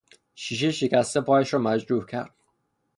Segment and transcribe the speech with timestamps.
[0.35, 2.35] شیشهی شکسته پایش را مجروح کرد.